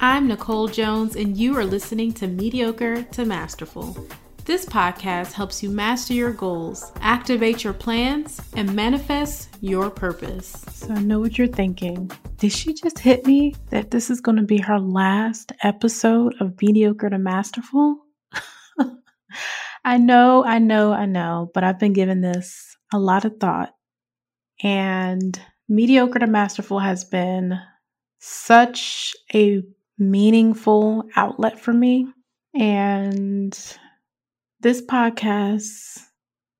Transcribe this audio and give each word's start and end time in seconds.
I'm 0.00 0.28
Nicole 0.28 0.68
Jones, 0.68 1.16
and 1.16 1.36
you 1.36 1.56
are 1.56 1.64
listening 1.64 2.12
to 2.14 2.28
Mediocre 2.28 3.02
to 3.02 3.24
Masterful. 3.24 4.06
This 4.44 4.64
podcast 4.64 5.32
helps 5.32 5.60
you 5.60 5.70
master 5.70 6.14
your 6.14 6.32
goals, 6.32 6.92
activate 7.00 7.64
your 7.64 7.72
plans, 7.72 8.40
and 8.54 8.72
manifest 8.76 9.48
your 9.60 9.90
purpose. 9.90 10.64
So 10.70 10.94
I 10.94 11.00
know 11.00 11.18
what 11.18 11.36
you're 11.36 11.48
thinking. 11.48 12.12
Did 12.36 12.52
she 12.52 12.74
just 12.74 13.00
hit 13.00 13.26
me 13.26 13.56
that 13.70 13.90
this 13.90 14.08
is 14.08 14.20
going 14.20 14.36
to 14.36 14.44
be 14.44 14.58
her 14.58 14.78
last 14.78 15.50
episode 15.64 16.36
of 16.40 16.54
Mediocre 16.62 17.10
to 17.10 17.18
Masterful? 17.18 17.98
I 19.84 19.98
know, 19.98 20.44
I 20.44 20.60
know, 20.60 20.92
I 20.92 21.06
know, 21.06 21.50
but 21.54 21.64
I've 21.64 21.80
been 21.80 21.92
giving 21.92 22.20
this 22.20 22.76
a 22.92 23.00
lot 23.00 23.24
of 23.24 23.38
thought. 23.40 23.74
And 24.62 25.40
Mediocre 25.68 26.20
to 26.20 26.28
Masterful 26.28 26.78
has 26.78 27.04
been 27.04 27.58
such 28.20 29.16
a 29.34 29.62
meaningful 29.98 31.04
outlet 31.16 31.58
for 31.58 31.72
me. 31.72 32.06
And 32.54 33.52
this 34.60 34.80
podcast, 34.82 36.00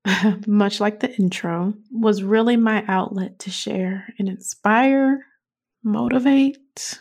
much 0.46 0.80
like 0.80 1.00
the 1.00 1.14
intro, 1.16 1.74
was 1.90 2.22
really 2.22 2.56
my 2.56 2.84
outlet 2.88 3.38
to 3.40 3.50
share 3.50 4.12
and 4.18 4.28
inspire, 4.28 5.24
motivate. 5.82 7.00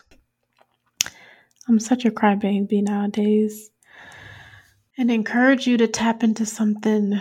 I'm 1.68 1.78
such 1.78 2.04
a 2.04 2.10
crybaby 2.10 2.82
nowadays. 2.82 3.70
And 4.96 5.10
encourage 5.10 5.66
you 5.66 5.76
to 5.76 5.86
tap 5.86 6.24
into 6.24 6.44
something 6.44 7.20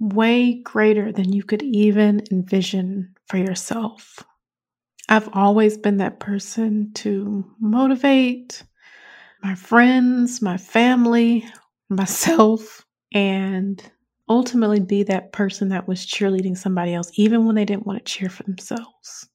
way 0.00 0.54
greater 0.54 1.12
than 1.12 1.32
you 1.32 1.44
could 1.44 1.62
even 1.62 2.22
envision 2.32 3.14
for 3.28 3.36
yourself. 3.36 4.24
I've 5.08 5.28
always 5.32 5.78
been 5.78 5.98
that 5.98 6.18
person 6.18 6.92
to 6.94 7.44
motivate 7.60 8.64
my 9.42 9.54
friends, 9.54 10.42
my 10.42 10.56
family, 10.56 11.44
myself, 11.88 12.84
and 13.12 13.80
ultimately 14.28 14.80
be 14.80 15.04
that 15.04 15.32
person 15.32 15.68
that 15.68 15.86
was 15.86 16.04
cheerleading 16.04 16.56
somebody 16.56 16.94
else, 16.94 17.12
even 17.14 17.46
when 17.46 17.54
they 17.54 17.64
didn't 17.64 17.86
want 17.86 18.04
to 18.04 18.12
cheer 18.12 18.28
for 18.28 18.42
themselves. 18.42 19.28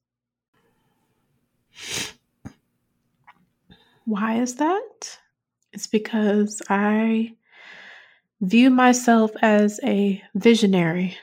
Why 4.04 4.40
is 4.40 4.56
that? 4.56 5.18
It's 5.72 5.86
because 5.86 6.60
I 6.68 7.34
view 8.42 8.68
myself 8.68 9.30
as 9.40 9.80
a 9.84 10.22
visionary. 10.34 11.16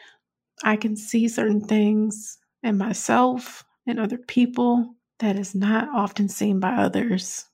I 0.63 0.77
can 0.77 0.95
see 0.95 1.27
certain 1.27 1.61
things 1.61 2.39
in 2.63 2.77
myself 2.77 3.63
and 3.89 3.99
other 3.99 4.17
people 4.17 4.95
that 5.19 5.37
is 5.37 5.53
not 5.53 5.89
often 5.93 6.29
seen 6.29 6.59
by 6.59 6.71
others. 6.73 7.45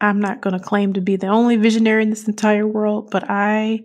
I'm 0.00 0.20
not 0.20 0.40
going 0.40 0.58
to 0.58 0.64
claim 0.64 0.92
to 0.94 1.00
be 1.00 1.16
the 1.16 1.28
only 1.28 1.56
visionary 1.56 2.02
in 2.02 2.10
this 2.10 2.26
entire 2.26 2.66
world, 2.66 3.10
but 3.10 3.24
I, 3.28 3.80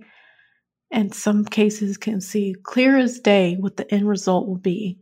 in 0.91 1.11
some 1.11 1.45
cases, 1.45 1.97
can 1.97 2.21
see 2.21 2.55
clear 2.63 2.97
as 2.97 3.19
day 3.19 3.55
what 3.59 3.77
the 3.77 3.91
end 3.93 4.07
result 4.07 4.47
will 4.47 4.57
be. 4.57 4.99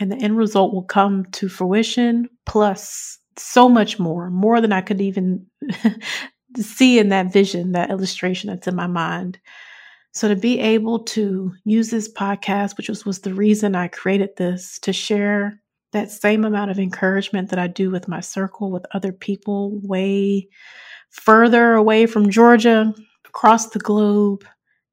And 0.00 0.12
the 0.12 0.16
end 0.16 0.36
result 0.36 0.74
will 0.74 0.84
come 0.84 1.24
to 1.32 1.48
fruition, 1.48 2.28
plus 2.44 3.18
so 3.36 3.68
much 3.68 3.98
more, 3.98 4.30
more 4.30 4.60
than 4.60 4.72
I 4.72 4.80
could 4.80 5.00
even 5.00 5.46
see 6.56 6.98
in 6.98 7.08
that 7.10 7.32
vision, 7.32 7.72
that 7.72 7.90
illustration 7.90 8.50
that's 8.50 8.66
in 8.66 8.74
my 8.74 8.86
mind. 8.86 9.38
So 10.12 10.28
to 10.28 10.36
be 10.36 10.58
able 10.60 11.00
to 11.00 11.52
use 11.64 11.90
this 11.90 12.10
podcast, 12.10 12.76
which 12.76 12.88
was, 12.88 13.04
was 13.04 13.20
the 13.20 13.34
reason 13.34 13.74
I 13.74 13.88
created 13.88 14.30
this, 14.36 14.78
to 14.80 14.92
share 14.92 15.60
that 15.96 16.10
same 16.10 16.44
amount 16.44 16.70
of 16.70 16.78
encouragement 16.78 17.48
that 17.48 17.58
I 17.58 17.66
do 17.66 17.90
with 17.90 18.06
my 18.06 18.20
circle, 18.20 18.70
with 18.70 18.84
other 18.92 19.12
people 19.12 19.80
way 19.82 20.48
further 21.10 21.72
away 21.72 22.04
from 22.04 22.28
Georgia, 22.28 22.92
across 23.26 23.70
the 23.70 23.78
globe, 23.78 24.44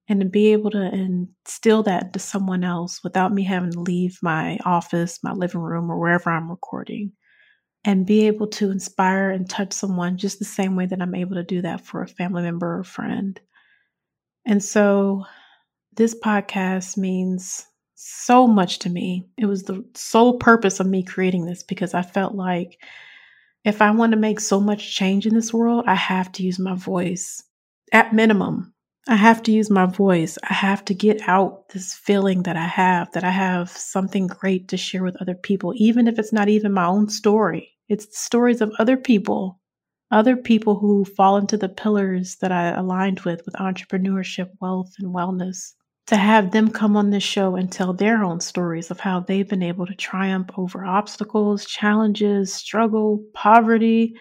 and 0.08 0.22
to 0.22 0.26
be 0.26 0.54
able 0.54 0.72
to 0.72 0.94
instill 0.94 1.84
that 1.84 2.06
into 2.06 2.19
someone 2.19 2.63
else 2.63 3.03
without 3.03 3.34
me 3.34 3.44
having 3.44 3.72
to 3.72 3.80
leave 3.81 4.18
my 4.22 4.58
office, 4.66 5.19
my 5.24 5.34
living 5.34 5.62
room, 5.62 5.92
or 5.92 6.00
wherever 6.00 6.30
I'm 6.30 6.50
recording, 6.50 7.12
and 7.84 8.06
be 8.06 8.28
able 8.28 8.47
to 8.47 8.72
inspire 8.72 9.30
and 9.30 9.50
touch 9.50 9.74
someone 9.74 10.18
just 10.18 10.40
the 10.40 10.46
same 10.46 10.78
way 10.78 10.86
that 10.86 11.02
I'm 11.02 11.16
able 11.16 11.36
to 11.36 11.44
do 11.44 11.62
that 11.63 11.81
for 11.81 12.02
a 12.02 12.08
family 12.08 12.44
member 12.44 12.80
or 12.80 12.84
friend. 12.86 13.40
And 14.46 14.63
so 14.63 15.25
this 15.96 16.16
podcast 16.18 16.97
means 16.97 17.66
so 18.06 18.47
much 18.47 18.80
to 18.80 18.90
me. 18.90 19.25
It 19.38 19.46
was 19.46 19.64
the 19.64 19.84
sole 19.96 20.38
purpose 20.38 20.80
of 20.80 20.88
me 20.88 21.03
creating 21.03 21.46
this 21.46 21.64
because 21.64 21.94
I 21.94 22.02
felt 22.02 22.36
like 22.36 22.78
if 23.64 23.81
I 23.81 23.91
want 23.91 24.12
to 24.12 24.19
make 24.19 24.41
so 24.41 24.59
much 24.59 24.96
change 24.96 25.25
in 25.25 25.34
this 25.34 25.53
world, 25.53 25.86
I 25.88 25.96
have 25.96 26.31
to 26.34 26.44
use 26.44 26.59
my 26.59 26.75
voice. 26.75 27.42
At 27.94 28.13
minimum, 28.13 28.74
I 29.08 29.16
have 29.16 29.42
to 29.44 29.52
use 29.52 29.69
my 29.69 29.86
voice. 29.86 30.38
I 30.50 30.53
have 30.53 30.84
to 30.86 30.94
get 30.94 31.22
out 31.28 31.69
this 31.69 31.94
feeling 31.94 32.44
that 32.44 32.58
I 32.58 32.66
have, 32.66 33.12
that 33.13 33.24
I 33.24 33.30
have 33.30 33.69
something 33.69 34.28
great 34.28 34.68
to 34.69 34.78
share 34.78 35.03
with 35.03 35.22
other 35.22 35.36
people, 35.36 35.74
even 35.78 36.08
if 36.08 36.19
it's 36.19 36.34
not 36.34 36.50
even 36.50 36.74
my 36.74 36.86
own 36.86 37.08
story. 37.08 37.72
It's 37.88 38.06
the 38.06 38.16
stories 38.16 38.59
of 38.59 38.74
other 38.80 38.97
people, 38.97 39.62
other 40.12 40.36
people 40.36 40.78
who 40.78 41.06
fall 41.06 41.38
into 41.38 41.58
the 41.58 41.69
pillars 41.69 42.36
that 42.42 42.52
I 42.52 42.69
aligned 42.69 43.22
with, 43.22 43.42
with 43.46 43.56
entrepreneurship, 43.56 44.50
wealth, 44.59 44.94
and 45.00 45.13
wellness 45.16 45.74
to 46.08 46.18
have 46.18 46.52
them 46.52 46.69
come 46.69 46.97
on 46.97 47.09
this 47.09 47.24
show 47.24 47.56
and 47.56 47.72
tell 47.72 47.94
their 47.94 48.24
own 48.24 48.40
stories 48.41 48.91
of 48.91 49.00
how 49.00 49.22
they've 49.22 49.47
been 49.47 49.64
able 49.64 49.86
to 49.86 49.96
triumph 49.96 50.50
over 50.58 50.84
obstacles, 50.84 51.66
challenges, 51.66 52.53
struggle, 52.53 53.24
poverty, 53.34 54.16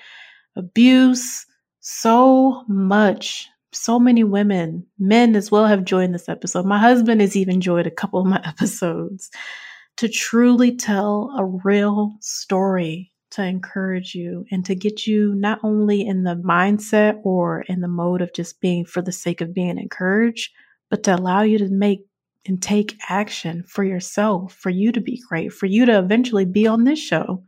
abuse, 0.57 1.45
so 1.81 2.65
much. 2.69 3.49
So 3.73 3.99
many 3.99 4.23
women, 4.23 4.87
men 4.99 5.35
as 5.35 5.51
well, 5.51 5.67
have 5.67 5.85
joined 5.85 6.15
this 6.15 6.29
episode. 6.29 6.67
My 6.67 6.79
husband 6.79 7.21
has 7.21 7.35
even 7.37 7.61
joined 7.61 7.87
a 7.87 7.91
couple 7.91 8.21
of 8.21 8.27
my 8.27 8.41
episodes 8.45 9.31
to 9.97 10.09
truly 10.09 10.77
tell 10.77 11.35
a 11.37 11.45
real 11.45 12.15
story 12.21 13.11
to 13.31 13.43
encourage 13.43 14.15
you 14.15 14.45
and 14.51 14.65
to 14.67 14.75
get 14.75 15.07
you 15.07 15.35
not 15.35 15.59
only 15.63 16.07
in 16.07 16.23
the 16.23 16.37
mindset 16.37 17.19
or 17.25 17.63
in 17.63 17.81
the 17.81 17.89
mode 17.89 18.21
of 18.21 18.33
just 18.35 18.61
being 18.61 18.85
for 18.85 19.01
the 19.01 19.13
sake 19.13 19.41
of 19.41 19.55
being 19.55 19.79
encouraged, 19.79 20.53
but 20.93 21.03
to 21.05 21.17
allow 21.17 21.41
you 21.41 21.57
to 21.57 21.71
make 21.71 22.05
and 22.45 22.61
take 22.63 22.99
action 23.09 23.65
for 23.67 23.83
yourself, 23.83 24.53
for 24.53 24.69
you 24.69 24.93
to 24.93 25.01
be 25.01 25.23
great, 25.27 25.51
for 25.51 25.65
you 25.65 25.87
to 25.87 25.99
eventually 25.99 26.45
be 26.45 26.67
on 26.67 26.85
this 26.85 26.99
show. 26.99 27.43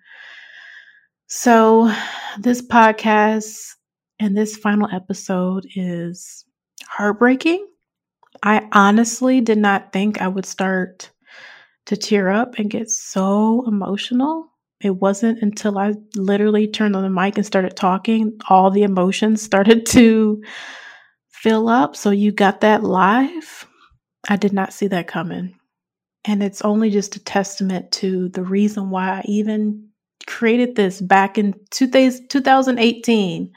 So, 1.27 1.93
this 2.39 2.63
podcast 2.63 3.75
and 4.19 4.35
this 4.35 4.57
final 4.57 4.89
episode 4.91 5.67
is 5.77 6.47
heartbreaking. 6.89 7.67
I 8.43 8.67
honestly 8.73 9.43
did 9.43 9.59
not 9.59 9.93
think 9.93 10.23
I 10.23 10.29
would 10.29 10.47
start 10.47 11.11
to 11.85 11.99
tear 11.99 12.31
up 12.31 12.59
and 12.59 12.71
get 12.71 12.89
so 12.89 13.63
emotional. 13.67 14.47
It 14.81 14.97
wasn't 14.97 15.43
until 15.43 15.77
I 15.77 15.93
literally 16.17 16.67
turned 16.67 16.97
on 16.97 17.03
the 17.03 17.11
mic 17.11 17.37
and 17.37 17.45
started 17.45 17.77
talking, 17.77 18.39
all 18.49 18.71
the 18.71 18.85
emotions 18.85 19.43
started 19.43 19.85
to 19.89 20.43
fill 21.45 21.69
up. 21.69 21.95
So 21.95 22.11
you 22.11 22.33
got 22.33 22.63
that 22.63 22.83
live. 22.83 23.67
I 24.27 24.37
did 24.37 24.55
not 24.55 24.73
see 24.73 24.87
that 24.87 25.07
coming. 25.07 25.55
And 26.25 26.43
it's 26.43 26.63
only 26.63 26.89
just 26.89 27.17
a 27.17 27.23
testament 27.23 27.93
to 27.93 28.31
the 28.31 28.43
reason 28.43 28.89
why 28.89 29.19
I 29.19 29.23
even 29.27 29.91
created 30.27 30.75
this 30.75 31.03
back 31.03 31.37
in 31.37 31.55
2018. 31.71 33.53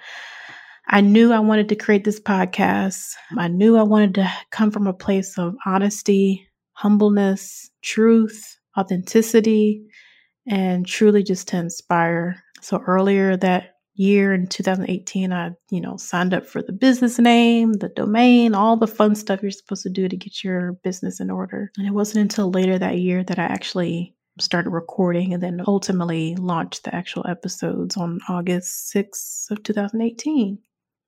I 0.89 1.01
knew 1.01 1.31
I 1.31 1.39
wanted 1.39 1.69
to 1.69 1.77
create 1.77 2.03
this 2.03 2.19
podcast. 2.19 3.13
I 3.37 3.47
knew 3.47 3.77
I 3.77 3.83
wanted 3.83 4.15
to 4.15 4.29
come 4.51 4.69
from 4.69 4.87
a 4.87 4.93
place 4.93 5.37
of 5.37 5.55
honesty, 5.65 6.45
humbleness, 6.73 7.69
truth, 7.83 8.59
authenticity, 8.77 9.81
and 10.45 10.85
truly 10.85 11.23
just 11.23 11.47
to 11.49 11.57
inspire. 11.57 12.43
So 12.61 12.81
earlier 12.85 13.37
that 13.37 13.76
year 13.97 14.31
in 14.31 14.45
2018 14.45 15.33
i 15.33 15.51
you 15.71 15.81
know 15.81 15.97
signed 15.97 16.33
up 16.33 16.45
for 16.45 16.61
the 16.61 16.71
business 16.71 17.17
name 17.17 17.73
the 17.73 17.89
domain 17.89 18.53
all 18.53 18.77
the 18.77 18.87
fun 18.87 19.15
stuff 19.15 19.41
you're 19.41 19.51
supposed 19.51 19.83
to 19.83 19.89
do 19.89 20.07
to 20.07 20.15
get 20.15 20.43
your 20.43 20.73
business 20.83 21.19
in 21.19 21.31
order. 21.31 21.71
And 21.77 21.87
it 21.87 21.93
wasn't 21.93 22.21
until 22.21 22.51
later 22.51 22.77
that 22.77 22.99
year 22.99 23.23
that 23.23 23.39
i 23.39 23.43
actually 23.43 24.13
started 24.39 24.69
recording 24.69 25.33
and 25.33 25.41
then 25.41 25.63
ultimately 25.65 26.35
launched 26.35 26.83
the 26.83 26.93
actual 26.93 27.25
episodes 27.27 27.97
on 27.97 28.19
august 28.29 28.93
6th 28.93 29.49
of 29.49 29.63
2018 29.63 30.59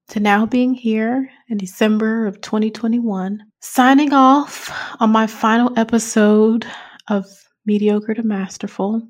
to 0.08 0.20
now 0.20 0.48
being 0.48 0.74
here 0.74 1.30
in 1.48 1.58
december 1.58 2.26
of 2.26 2.42
2021 2.42 3.44
signing 3.60 4.14
off 4.14 4.72
on 5.00 5.12
my 5.12 5.28
final 5.28 5.72
episode 5.78 6.66
of 7.08 7.28
mediocre 7.68 8.16
to 8.16 8.24
masterful 8.24 9.08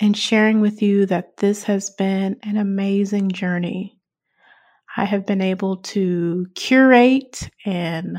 and 0.00 0.16
sharing 0.16 0.60
with 0.60 0.82
you 0.82 1.06
that 1.06 1.36
this 1.38 1.64
has 1.64 1.90
been 1.90 2.36
an 2.42 2.56
amazing 2.56 3.30
journey. 3.30 3.98
I 4.96 5.04
have 5.04 5.26
been 5.26 5.40
able 5.40 5.78
to 5.78 6.46
curate 6.54 7.48
and 7.64 8.18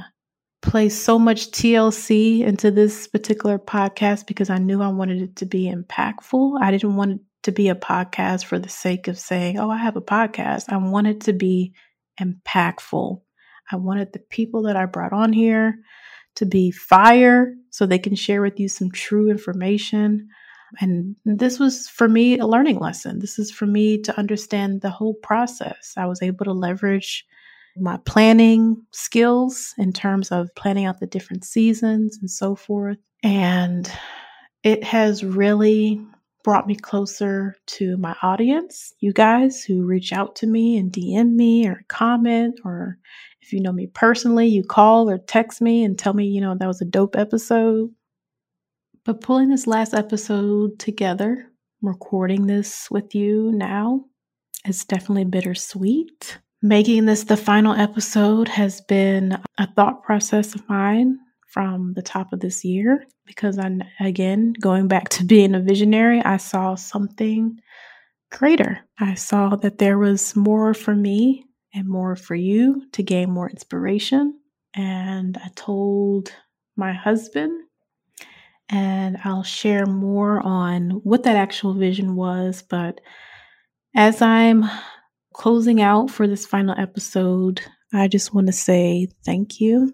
place 0.62 1.02
so 1.02 1.18
much 1.18 1.52
TLC 1.52 2.42
into 2.42 2.72
this 2.72 3.08
particular 3.08 3.60
podcast 3.60 4.28
because 4.28 4.50
I 4.50 4.58
knew 4.58 4.82
I 4.82 4.90
wanted 4.90 5.22
it 5.22 5.36
to 5.38 5.46
be 5.46 5.72
impactful. 5.72 6.60
I 6.62 6.72
didn't 6.72 6.96
want 6.96 7.12
it 7.12 7.20
to 7.44 7.52
be 7.52 7.70
a 7.70 7.76
podcast 7.76 8.46
for 8.46 8.60
the 8.60 8.70
sake 8.70 9.08
of 9.08 9.18
saying, 9.18 9.60
oh, 9.60 9.70
I 9.70 9.78
have 9.78 9.96
a 9.96 10.02
podcast. 10.02 10.66
I 10.70 10.78
want 10.78 11.08
it 11.08 11.22
to 11.22 11.34
be 11.34 11.74
impactful. 12.20 13.22
I 13.72 13.76
wanted 13.76 14.14
the 14.14 14.20
people 14.20 14.64
that 14.64 14.76
I 14.76 14.86
brought 14.86 15.14
on 15.14 15.34
here 15.34 15.80
to 16.36 16.46
be 16.46 16.72
fire 16.72 17.54
so 17.70 17.86
they 17.86 18.00
can 18.00 18.16
share 18.16 18.42
with 18.42 18.60
you 18.60 18.68
some 18.70 18.92
true 18.92 19.30
information. 19.30 20.30
And 20.80 21.16
this 21.26 21.60
was 21.60 21.88
for 21.88 22.10
me 22.10 22.38
a 22.38 22.48
learning 22.48 22.80
lesson. 22.80 23.20
This 23.20 23.40
is 23.40 23.52
for 23.52 23.66
me 23.66 24.02
to 24.02 24.18
understand 24.18 24.82
the 24.82 24.90
whole 24.90 25.16
process. 25.16 25.94
I 25.98 26.06
was 26.06 26.22
able 26.22 26.46
to 26.46 26.54
leverage 26.54 27.26
my 27.80 27.98
planning 28.06 28.82
skills 28.92 29.74
in 29.78 29.94
terms 29.94 30.32
of 30.32 30.54
planning 30.56 30.86
out 30.86 31.00
the 31.00 31.08
different 31.08 31.46
seasons 31.46 32.18
and 32.20 32.30
so 32.30 32.56
forth. 32.56 32.98
And 33.24 33.92
it 34.64 34.84
has 34.84 35.24
really 35.24 36.02
brought 36.44 36.68
me 36.68 36.76
closer 36.76 37.56
to 37.66 37.98
my 37.98 38.16
audience, 38.22 38.94
you 39.00 39.12
guys 39.12 39.64
who 39.64 39.84
reach 39.86 40.14
out 40.14 40.34
to 40.34 40.48
me 40.48 40.78
and 40.78 40.94
DM 40.94 41.34
me 41.34 41.68
or 41.68 41.84
comment, 41.90 42.58
or 42.64 42.98
if 43.42 43.52
you 43.52 43.60
know 43.60 43.74
me 43.74 43.88
personally, 43.88 44.48
you 44.48 44.64
call 44.64 45.10
or 45.10 45.18
text 45.18 45.62
me 45.62 45.84
and 45.84 46.00
tell 46.00 46.14
me, 46.14 46.26
you 46.26 46.40
know, 46.40 46.56
that 46.56 46.68
was 46.68 46.80
a 46.80 46.86
dope 46.86 47.18
episode. 47.18 47.90
But 49.08 49.22
pulling 49.22 49.48
this 49.48 49.68
last 49.68 49.94
episode 49.94 50.80
together, 50.80 51.50
recording 51.82 52.46
this 52.46 52.92
with 52.92 53.16
you 53.16 53.54
now, 53.54 54.04
is 54.66 54.84
definitely 54.84 55.24
bittersweet. 55.24 56.40
Making 56.62 57.06
this 57.06 57.24
the 57.24 57.38
final 57.38 57.74
episode 57.74 58.50
has 58.50 58.82
been 58.82 59.42
a 59.58 59.72
thought 59.72 60.04
process 60.04 60.56
of 60.56 60.68
mine 60.68 61.20
from 61.48 61.94
the 61.94 62.02
top 62.02 62.34
of 62.34 62.42
this 62.42 62.66
year 62.66 63.06
because 63.26 63.58
I, 63.58 63.78
again, 64.02 64.52
going 64.60 64.90
back 64.90 65.08
to 65.10 65.24
being 65.24 65.56
a 65.56 65.62
visionary, 65.62 66.22
I 66.22 66.36
saw 66.36 66.76
something 66.76 67.62
greater. 68.30 68.82
I 69.00 69.14
saw 69.14 69.56
that 69.56 69.78
there 69.78 69.98
was 69.98 70.36
more 70.36 70.74
for 70.74 70.94
me 70.94 71.46
and 71.74 71.88
more 71.88 72.18
for 72.18 72.36
you 72.36 72.84
to 72.92 73.04
gain 73.04 73.32
more 73.32 73.50
inspiration. 73.50 74.38
And 74.76 75.38
I 75.38 75.48
told 75.56 76.34
my 76.76 76.92
husband, 76.92 77.67
and 78.70 79.18
I'll 79.24 79.44
share 79.44 79.86
more 79.86 80.40
on 80.42 80.92
what 81.04 81.24
that 81.24 81.36
actual 81.36 81.74
vision 81.74 82.16
was. 82.16 82.62
But 82.62 83.00
as 83.96 84.22
I'm 84.22 84.66
closing 85.34 85.82
out 85.82 86.10
for 86.10 86.28
this 86.28 86.46
final 86.46 86.76
episode, 86.78 87.62
I 87.94 88.08
just 88.08 88.34
want 88.34 88.48
to 88.48 88.54
say 88.54 89.08
thank 89.26 89.62
you, 89.62 89.94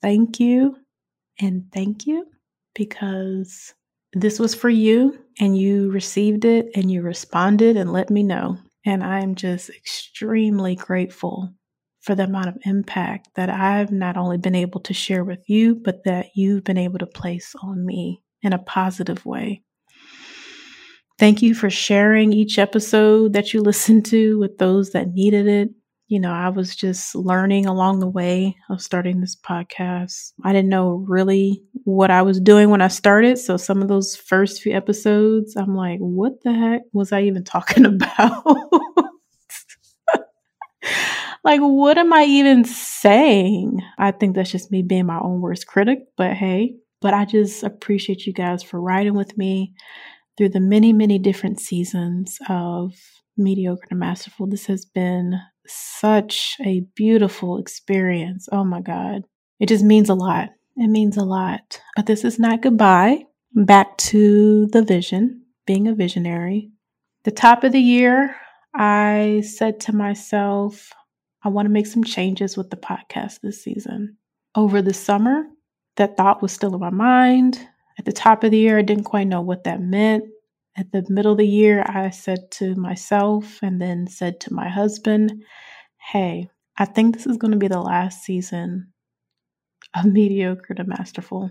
thank 0.00 0.40
you, 0.40 0.76
and 1.40 1.64
thank 1.72 2.06
you 2.06 2.26
because 2.74 3.74
this 4.12 4.38
was 4.38 4.54
for 4.54 4.70
you 4.70 5.18
and 5.40 5.58
you 5.58 5.90
received 5.90 6.44
it 6.44 6.70
and 6.74 6.90
you 6.90 7.02
responded 7.02 7.76
and 7.76 7.92
let 7.92 8.10
me 8.10 8.22
know. 8.22 8.56
And 8.86 9.02
I'm 9.02 9.34
just 9.34 9.70
extremely 9.70 10.76
grateful 10.76 11.52
for 12.04 12.14
the 12.14 12.24
amount 12.24 12.48
of 12.48 12.58
impact 12.66 13.30
that 13.34 13.48
I've 13.48 13.90
not 13.90 14.18
only 14.18 14.36
been 14.36 14.54
able 14.54 14.80
to 14.80 14.92
share 14.92 15.24
with 15.24 15.48
you, 15.48 15.74
but 15.74 16.04
that 16.04 16.26
you've 16.34 16.62
been 16.62 16.76
able 16.76 16.98
to 16.98 17.06
place 17.06 17.54
on 17.62 17.84
me 17.84 18.22
in 18.42 18.52
a 18.52 18.58
positive 18.58 19.24
way. 19.24 19.62
Thank 21.18 21.40
you 21.40 21.54
for 21.54 21.70
sharing 21.70 22.34
each 22.34 22.58
episode 22.58 23.32
that 23.32 23.54
you 23.54 23.62
listened 23.62 24.04
to 24.06 24.38
with 24.38 24.58
those 24.58 24.90
that 24.90 25.14
needed 25.14 25.46
it. 25.46 25.70
You 26.08 26.20
know, 26.20 26.32
I 26.32 26.50
was 26.50 26.76
just 26.76 27.14
learning 27.14 27.64
along 27.64 28.00
the 28.00 28.06
way 28.06 28.54
of 28.68 28.82
starting 28.82 29.22
this 29.22 29.34
podcast. 29.34 30.32
I 30.44 30.52
didn't 30.52 30.68
know 30.68 31.06
really 31.08 31.62
what 31.84 32.10
I 32.10 32.20
was 32.20 32.38
doing 32.38 32.68
when 32.68 32.82
I 32.82 32.88
started. 32.88 33.38
So 33.38 33.56
some 33.56 33.80
of 33.80 33.88
those 33.88 34.14
first 34.14 34.60
few 34.60 34.74
episodes, 34.74 35.56
I'm 35.56 35.74
like, 35.74 36.00
what 36.00 36.42
the 36.42 36.52
heck 36.52 36.82
was 36.92 37.12
I 37.12 37.22
even 37.22 37.44
talking 37.44 37.86
about? 37.86 38.44
like, 41.44 41.60
what 41.60 41.98
am 41.98 42.12
I 42.12 42.24
even 42.24 42.64
saying? 42.64 43.80
I 43.98 44.10
think 44.10 44.34
that's 44.34 44.50
just 44.50 44.72
me 44.72 44.82
being 44.82 45.06
my 45.06 45.18
own 45.18 45.40
worst 45.40 45.66
critic, 45.66 46.00
but 46.16 46.32
hey, 46.32 46.76
but 47.00 47.12
I 47.12 47.26
just 47.26 47.62
appreciate 47.62 48.26
you 48.26 48.32
guys 48.32 48.62
for 48.62 48.80
riding 48.80 49.14
with 49.14 49.36
me 49.36 49.74
through 50.36 50.48
the 50.48 50.60
many, 50.60 50.92
many 50.92 51.18
different 51.18 51.60
seasons 51.60 52.38
of 52.48 52.94
mediocre 53.36 53.86
to 53.88 53.94
masterful. 53.94 54.46
This 54.46 54.66
has 54.66 54.84
been 54.86 55.38
such 55.66 56.56
a 56.64 56.80
beautiful 56.94 57.58
experience. 57.58 58.48
Oh 58.50 58.64
my 58.64 58.80
God. 58.80 59.22
It 59.60 59.68
just 59.68 59.84
means 59.84 60.08
a 60.08 60.14
lot. 60.14 60.50
It 60.76 60.88
means 60.88 61.16
a 61.16 61.24
lot. 61.24 61.80
But 61.94 62.06
this 62.06 62.24
is 62.24 62.38
not 62.38 62.62
goodbye. 62.62 63.24
Back 63.54 63.96
to 63.98 64.66
the 64.68 64.82
vision, 64.82 65.42
being 65.66 65.86
a 65.88 65.94
visionary. 65.94 66.70
The 67.24 67.30
top 67.30 67.64
of 67.64 67.72
the 67.72 67.80
year, 67.80 68.34
I 68.74 69.42
said 69.46 69.78
to 69.80 69.94
myself, 69.94 70.90
I 71.44 71.48
want 71.48 71.66
to 71.66 71.72
make 71.72 71.86
some 71.86 72.02
changes 72.02 72.56
with 72.56 72.70
the 72.70 72.76
podcast 72.76 73.40
this 73.42 73.62
season. 73.62 74.16
Over 74.54 74.80
the 74.80 74.94
summer, 74.94 75.44
that 75.96 76.16
thought 76.16 76.40
was 76.40 76.52
still 76.52 76.74
in 76.74 76.80
my 76.80 76.90
mind. 76.90 77.60
At 77.98 78.06
the 78.06 78.12
top 78.12 78.42
of 78.42 78.50
the 78.50 78.58
year, 78.58 78.78
I 78.78 78.82
didn't 78.82 79.04
quite 79.04 79.26
know 79.26 79.42
what 79.42 79.64
that 79.64 79.80
meant. 79.80 80.24
At 80.76 80.90
the 80.90 81.04
middle 81.08 81.32
of 81.32 81.38
the 81.38 81.46
year, 81.46 81.84
I 81.86 82.10
said 82.10 82.50
to 82.52 82.74
myself 82.74 83.60
and 83.62 83.80
then 83.80 84.06
said 84.08 84.40
to 84.40 84.54
my 84.54 84.68
husband, 84.68 85.44
Hey, 86.10 86.48
I 86.76 86.86
think 86.86 87.14
this 87.14 87.26
is 87.26 87.36
going 87.36 87.52
to 87.52 87.58
be 87.58 87.68
the 87.68 87.80
last 87.80 88.24
season 88.24 88.92
of 89.94 90.04
mediocre 90.12 90.74
to 90.74 90.84
masterful. 90.84 91.50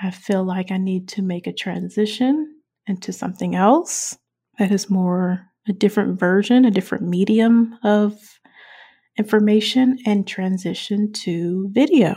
I 0.00 0.10
feel 0.12 0.44
like 0.44 0.70
I 0.70 0.76
need 0.76 1.08
to 1.08 1.22
make 1.22 1.46
a 1.46 1.52
transition 1.52 2.54
into 2.86 3.12
something 3.12 3.56
else 3.56 4.16
that 4.58 4.70
is 4.70 4.88
more 4.88 5.48
a 5.68 5.72
different 5.72 6.18
version, 6.18 6.64
a 6.64 6.70
different 6.70 7.04
medium 7.04 7.78
of 7.82 8.40
information, 9.18 9.98
and 10.06 10.26
transition 10.26 11.12
to 11.12 11.68
video. 11.72 12.14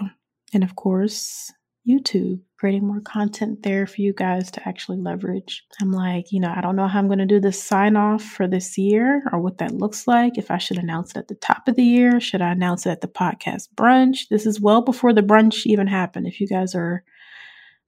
And 0.54 0.64
of 0.64 0.76
course, 0.76 1.52
YouTube, 1.88 2.40
creating 2.60 2.86
more 2.86 3.02
content 3.02 3.64
there 3.64 3.88
for 3.88 4.02
you 4.02 4.14
guys 4.14 4.52
to 4.52 4.68
actually 4.68 5.00
leverage. 5.00 5.66
I'm 5.82 5.92
like, 5.92 6.32
you 6.32 6.40
know, 6.40 6.54
I 6.56 6.62
don't 6.62 6.76
know 6.76 6.88
how 6.88 7.00
I'm 7.00 7.08
going 7.08 7.20
to 7.20 7.26
do 7.26 7.40
this 7.40 7.62
sign 7.62 7.96
off 7.96 8.24
for 8.24 8.48
this 8.48 8.78
year 8.78 9.24
or 9.32 9.40
what 9.40 9.58
that 9.58 9.74
looks 9.74 10.08
like. 10.08 10.38
If 10.38 10.52
I 10.52 10.60
should 10.60 10.78
announce 10.78 11.12
it 11.12 11.18
at 11.18 11.28
the 11.28 11.36
top 11.36 11.68
of 11.68 11.76
the 11.76 11.84
year, 11.84 12.20
should 12.20 12.42
I 12.42 12.52
announce 12.52 12.86
it 12.86 12.92
at 12.92 13.02
the 13.02 13.08
podcast 13.08 13.70
brunch? 13.76 14.28
This 14.30 14.46
is 14.46 14.62
well 14.62 14.82
before 14.82 15.12
the 15.12 15.24
brunch 15.24 15.66
even 15.66 15.88
happened. 15.88 16.28
If 16.28 16.40
you 16.40 16.48
guys 16.48 16.76
are 16.76 17.04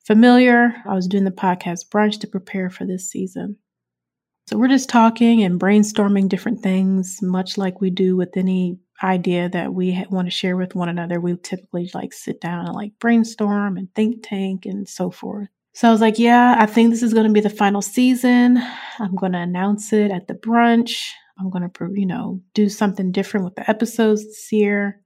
familiar, 0.06 0.74
I 0.88 0.96
was 0.96 1.08
doing 1.08 1.24
the 1.24 1.32
podcast 1.32 1.90
brunch 1.90 2.20
to 2.22 2.28
prepare 2.28 2.72
for 2.72 2.86
this 2.86 3.08
season. 3.10 3.58
So 4.48 4.58
we're 4.58 4.68
just 4.68 4.90
talking 4.90 5.44
and 5.44 5.60
brainstorming 5.60 6.28
different 6.28 6.62
things, 6.62 7.20
much 7.22 7.58
like 7.58 7.80
we 7.80 7.90
do 7.90 8.18
with 8.18 8.36
any 8.36 8.78
idea 9.02 9.50
that 9.50 9.74
we 9.74 9.94
ha- 9.94 10.06
want 10.10 10.28
to 10.28 10.32
share 10.32 10.58
with 10.58 10.76
one 10.76 10.90
another, 10.90 11.20
we 11.20 11.38
typically 11.38 11.90
like 11.94 12.14
sit 12.14 12.42
down 12.42 12.66
and 12.66 12.76
like 12.76 12.92
brainstorm 13.00 13.78
and 13.78 13.94
think 13.96 14.22
tank 14.22 14.66
and 14.66 14.88
so 14.88 15.10
forth. 15.10 15.48
So 15.74 15.88
I 15.88 15.92
was 15.92 16.02
like, 16.02 16.20
yeah, 16.20 16.56
I 16.60 16.66
think 16.66 16.92
this 16.92 17.02
is 17.02 17.14
going 17.14 17.26
to 17.26 17.34
be 17.34 17.40
the 17.40 17.50
final 17.50 17.82
season. 17.82 18.62
I'm 19.00 19.16
going 19.16 19.32
to 19.32 19.40
announce 19.40 19.92
it 19.92 20.12
at 20.12 20.28
the 20.28 20.36
brunch. 20.36 21.10
I'm 21.40 21.50
going 21.50 21.68
to, 21.68 21.90
you 21.94 22.06
know, 22.06 22.42
do 22.54 22.70
something 22.70 23.12
different 23.12 23.46
with 23.46 23.56
the 23.56 23.68
episodes 23.70 24.24
this 24.24 24.52
year. 24.52 25.02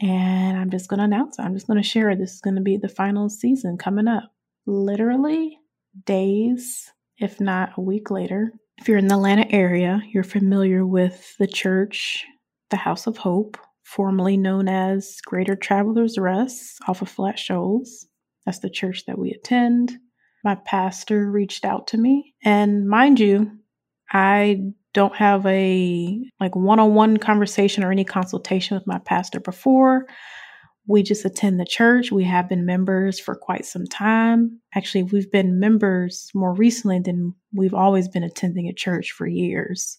And 0.00 0.58
I'm 0.58 0.70
just 0.70 0.88
going 0.88 0.98
to 0.98 1.04
announce 1.04 1.38
it. 1.38 1.42
I'm 1.42 1.54
just 1.54 1.66
going 1.66 1.80
to 1.82 1.88
share 1.88 2.10
it. 2.10 2.18
This 2.18 2.34
is 2.34 2.40
going 2.40 2.56
to 2.56 2.62
be 2.62 2.76
the 2.76 2.88
final 2.88 3.28
season 3.28 3.78
coming 3.78 4.08
up. 4.08 4.30
Literally 4.66 5.58
days, 6.04 6.92
if 7.18 7.40
not 7.40 7.72
a 7.76 7.80
week 7.80 8.10
later. 8.10 8.52
If 8.78 8.88
you're 8.88 8.98
in 8.98 9.08
the 9.08 9.14
Atlanta 9.14 9.50
area, 9.50 10.00
you're 10.12 10.24
familiar 10.24 10.86
with 10.86 11.34
the 11.38 11.46
church 11.46 12.24
the 12.70 12.76
House 12.76 13.06
of 13.06 13.16
Hope, 13.16 13.56
formerly 13.84 14.36
known 14.36 14.68
as 14.68 15.20
Greater 15.24 15.56
Travelers 15.56 16.18
Rest 16.18 16.78
off 16.86 17.02
of 17.02 17.08
Flat 17.08 17.38
Shoals. 17.38 18.06
That's 18.44 18.58
the 18.58 18.70
church 18.70 19.04
that 19.06 19.18
we 19.18 19.30
attend. 19.30 19.96
My 20.44 20.54
pastor 20.54 21.30
reached 21.30 21.64
out 21.64 21.88
to 21.88 21.98
me, 21.98 22.34
and 22.44 22.88
mind 22.88 23.18
you, 23.20 23.50
I 24.12 24.60
don't 24.94 25.14
have 25.16 25.44
a 25.46 26.22
like 26.40 26.54
one-on-one 26.56 27.16
conversation 27.18 27.84
or 27.84 27.90
any 27.90 28.04
consultation 28.04 28.76
with 28.76 28.86
my 28.86 28.98
pastor 28.98 29.40
before. 29.40 30.06
We 30.88 31.02
just 31.02 31.24
attend 31.24 31.60
the 31.60 31.66
church. 31.66 32.10
We 32.10 32.24
have 32.24 32.48
been 32.48 32.66
members 32.66 33.20
for 33.20 33.36
quite 33.36 33.66
some 33.66 33.86
time. 33.86 34.58
Actually, 34.74 35.04
we've 35.04 35.30
been 35.30 35.60
members 35.60 36.30
more 36.34 36.54
recently 36.54 36.98
than 36.98 37.34
we've 37.52 37.74
always 37.74 38.08
been 38.08 38.24
attending 38.24 38.66
a 38.68 38.72
church 38.72 39.12
for 39.12 39.26
years. 39.26 39.98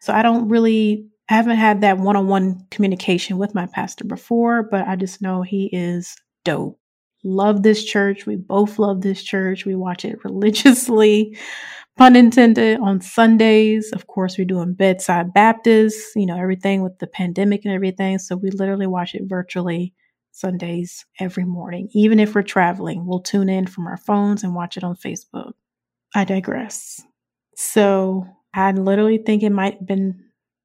So 0.00 0.12
I 0.12 0.22
don't 0.22 0.48
really 0.48 1.06
I 1.28 1.34
haven't 1.34 1.56
had 1.56 1.80
that 1.80 1.98
one 1.98 2.16
on 2.16 2.28
one 2.28 2.66
communication 2.70 3.36
with 3.36 3.54
my 3.54 3.66
pastor 3.66 4.04
before, 4.04 4.62
but 4.62 4.86
I 4.86 4.94
just 4.94 5.20
know 5.20 5.42
he 5.42 5.68
is 5.72 6.16
dope. 6.44 6.78
Love 7.24 7.64
this 7.64 7.84
church. 7.84 8.26
We 8.26 8.36
both 8.36 8.78
love 8.78 9.00
this 9.00 9.22
church. 9.22 9.66
We 9.66 9.74
watch 9.74 10.04
it 10.04 10.18
religiously, 10.24 11.36
pun 11.96 12.14
intended, 12.14 12.78
on 12.78 13.00
Sundays. 13.00 13.90
Of 13.92 14.06
course, 14.06 14.38
we're 14.38 14.44
doing 14.44 14.74
bedside 14.74 15.34
Baptist, 15.34 16.14
you 16.14 16.26
know, 16.26 16.38
everything 16.38 16.82
with 16.82 17.00
the 17.00 17.08
pandemic 17.08 17.64
and 17.64 17.74
everything. 17.74 18.18
So 18.18 18.36
we 18.36 18.50
literally 18.50 18.86
watch 18.86 19.14
it 19.14 19.24
virtually 19.26 19.92
Sundays 20.36 21.06
every 21.18 21.44
morning. 21.44 21.88
Even 21.92 22.20
if 22.20 22.34
we're 22.34 22.42
traveling, 22.42 23.06
we'll 23.06 23.20
tune 23.20 23.48
in 23.48 23.66
from 23.66 23.86
our 23.86 23.96
phones 23.96 24.44
and 24.44 24.54
watch 24.54 24.76
it 24.76 24.84
on 24.84 24.94
Facebook. 24.96 25.52
I 26.14 26.24
digress. 26.24 27.02
So 27.56 28.26
I 28.54 28.72
literally 28.72 29.18
think 29.18 29.42
it 29.42 29.50
might 29.50 29.78
have 29.78 29.86
been 29.86 30.24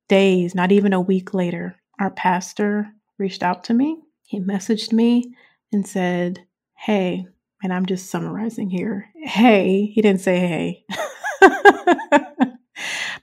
days, 0.09 0.53
not 0.53 0.71
even 0.71 0.91
a 0.91 0.99
week 0.99 1.33
later, 1.33 1.77
our 1.99 2.09
pastor 2.09 2.89
reached 3.17 3.43
out 3.43 3.63
to 3.65 3.73
me. 3.73 3.97
He 4.23 4.39
messaged 4.41 4.91
me 4.91 5.35
and 5.71 5.87
said, 5.87 6.45
Hey, 6.77 7.25
and 7.63 7.71
I'm 7.71 7.85
just 7.85 8.09
summarizing 8.09 8.69
here. 8.69 9.09
Hey, 9.23 9.85
he 9.85 10.01
didn't 10.01 10.21
say 10.21 10.39
hey. 10.39 10.85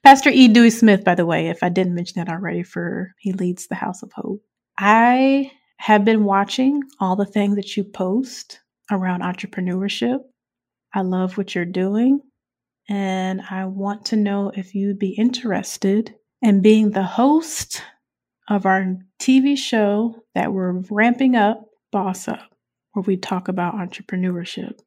Pastor 0.03 0.31
E. 0.31 0.49
Dewey 0.49 0.71
Smith, 0.71 1.05
by 1.05 1.15
the 1.15 1.27
way, 1.27 1.49
if 1.49 1.63
I 1.63 1.69
didn't 1.69 1.95
mention 1.95 2.25
that 2.25 2.33
already, 2.33 2.63
for 2.63 3.15
he 3.19 3.33
leads 3.33 3.67
the 3.67 3.75
House 3.75 4.03
of 4.03 4.13
Hope. 4.13 4.43
I 4.79 5.51
have 5.79 6.05
been 6.05 6.25
watching 6.25 6.83
all 7.01 7.17
the 7.17 7.25
things 7.25 7.57
that 7.57 7.77
you 7.77 7.85
post 7.85 8.61
around 8.91 9.23
entrepreneurship. 9.23 10.19
I 10.95 11.01
love 11.03 11.37
what 11.37 11.55
you're 11.55 11.65
doing, 11.65 12.21
and 12.89 13.41
I 13.49 13.65
want 13.67 14.07
to 14.07 14.17
know 14.17 14.53
if 14.55 14.75
you'd 14.75 14.99
be 14.99 15.11
interested 15.11 16.15
in 16.43 16.63
being 16.63 16.91
the 16.91 17.03
host 17.03 17.83
of 18.49 18.67
our 18.67 18.97
TV 19.21 19.57
show 19.57 20.17
that 20.35 20.53
we're 20.53 20.83
ramping 20.91 21.37
up, 21.37 21.65
Boss 21.93 22.29
Up, 22.29 22.55
where 22.93 23.03
we 23.03 23.17
talk 23.17 23.49
about 23.49 23.75
entrepreneurship 23.75 24.79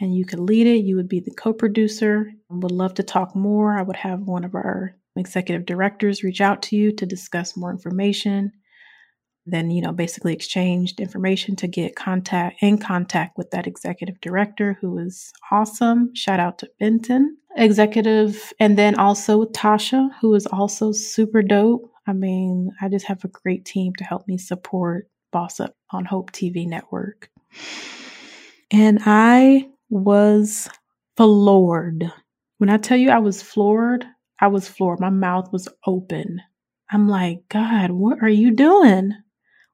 and 0.00 0.14
you 0.14 0.24
could 0.24 0.40
lead 0.40 0.66
it. 0.66 0.84
You 0.84 0.96
would 0.96 1.08
be 1.08 1.20
the 1.20 1.30
co 1.30 1.52
producer. 1.52 2.32
Would 2.48 2.72
love 2.72 2.94
to 2.94 3.02
talk 3.02 3.36
more. 3.36 3.78
I 3.78 3.82
would 3.82 3.96
have 3.96 4.20
one 4.22 4.44
of 4.44 4.54
our 4.54 4.96
executive 5.16 5.66
directors 5.66 6.24
reach 6.24 6.40
out 6.40 6.62
to 6.62 6.76
you 6.76 6.92
to 6.92 7.06
discuss 7.06 7.56
more 7.56 7.70
information. 7.70 8.52
Then, 9.46 9.70
you 9.70 9.80
know, 9.82 9.92
basically 9.92 10.32
exchanged 10.32 11.00
information 11.00 11.56
to 11.56 11.66
get 11.66 11.96
contact 11.96 12.62
in 12.62 12.78
contact 12.78 13.36
with 13.36 13.50
that 13.50 13.66
executive 13.66 14.20
director 14.20 14.76
who 14.80 14.92
was 14.92 15.32
awesome. 15.50 16.14
Shout 16.14 16.38
out 16.40 16.58
to 16.58 16.70
Benton, 16.78 17.36
executive, 17.56 18.52
and 18.60 18.78
then 18.78 18.94
also 18.96 19.38
with 19.38 19.52
Tasha, 19.52 20.10
who 20.20 20.34
is 20.34 20.46
also 20.46 20.92
super 20.92 21.42
dope. 21.42 21.90
I 22.06 22.12
mean, 22.12 22.70
I 22.80 22.88
just 22.88 23.06
have 23.06 23.24
a 23.24 23.28
great 23.28 23.64
team 23.64 23.94
to 23.96 24.04
help 24.04 24.28
me 24.28 24.38
support 24.38 25.08
Boss 25.32 25.60
Up 25.60 25.74
on 25.90 26.04
Hope 26.04 26.32
TV 26.32 26.66
Network. 26.66 27.30
And 28.70 29.00
I 29.04 29.68
was 29.88 30.68
floored. 31.16 32.12
When 32.58 32.70
I 32.70 32.76
tell 32.76 32.98
you 32.98 33.10
I 33.10 33.18
was 33.18 33.42
floored, 33.42 34.06
I 34.40 34.46
was 34.46 34.68
floored. 34.68 35.00
My 35.00 35.10
mouth 35.10 35.52
was 35.52 35.68
open. 35.86 36.40
I'm 36.90 37.08
like, 37.08 37.40
God, 37.48 37.90
what 37.90 38.22
are 38.22 38.28
you 38.28 38.52
doing? 38.52 39.14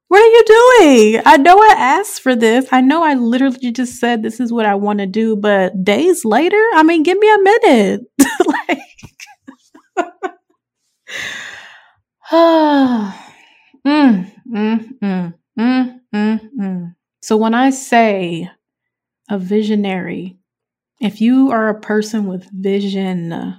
What 0.09 0.23
are 0.23 0.27
you 0.27 0.45
doing? 0.47 1.23
I 1.27 1.37
know 1.37 1.59
I 1.59 1.75
asked 1.77 2.21
for 2.23 2.37
this. 2.37 2.67
I 2.71 2.81
know 2.81 3.03
I 3.03 3.15
literally 3.15 3.73
just 3.73 3.99
said 3.99 4.23
this 4.23 4.39
is 4.39 4.53
what 4.53 4.65
I 4.67 4.75
want 4.77 5.01
to 5.01 5.07
do, 5.07 5.37
but 5.37 5.83
days 5.85 6.25
later, 6.25 6.63
I 6.75 6.83
mean, 6.85 7.03
give 7.03 7.19
me 7.19 7.29
a 7.29 7.39
minute. 7.39 8.01
like, 8.47 8.79
mm, 12.33 13.15
mm, 13.87 14.33
mm, 15.03 15.35
mm, 15.59 16.01
mm, 16.15 16.41
mm. 16.61 16.95
So 17.23 17.37
when 17.37 17.55
I 17.55 17.71
say 17.71 18.51
a 19.29 19.39
visionary. 19.39 20.37
If 21.01 21.21
you 21.21 21.51
are 21.51 21.69
a 21.69 21.81
person 21.81 22.27
with 22.27 22.49
vision, 22.53 23.57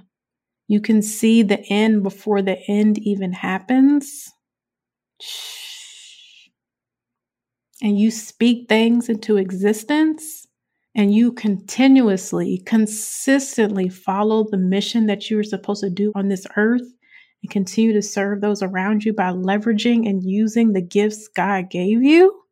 you 0.68 0.80
can 0.80 1.02
see 1.02 1.42
the 1.42 1.60
end 1.70 2.02
before 2.02 2.42
the 2.42 2.58
end 2.68 2.98
even 2.98 3.32
happens. 3.32 4.32
And 7.82 7.98
you 7.98 8.10
speak 8.10 8.68
things 8.68 9.08
into 9.08 9.36
existence 9.36 10.46
and 10.94 11.14
you 11.14 11.32
continuously, 11.32 12.62
consistently 12.66 13.88
follow 13.88 14.44
the 14.44 14.56
mission 14.56 15.06
that 15.06 15.30
you 15.30 15.38
are 15.38 15.44
supposed 15.44 15.82
to 15.82 15.90
do 15.90 16.12
on 16.14 16.28
this 16.28 16.46
earth 16.56 16.82
and 17.42 17.50
continue 17.50 17.92
to 17.92 18.02
serve 18.02 18.40
those 18.40 18.62
around 18.62 19.04
you 19.04 19.12
by 19.12 19.30
leveraging 19.30 20.08
and 20.08 20.24
using 20.24 20.72
the 20.72 20.82
gifts 20.82 21.28
God 21.28 21.70
gave 21.70 22.02
you 22.02 22.42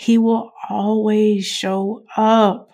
he 0.00 0.16
will 0.16 0.52
always 0.70 1.44
show 1.44 2.04
up. 2.16 2.70